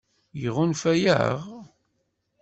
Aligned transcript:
Iɣunfa-aɣ? 0.45 1.41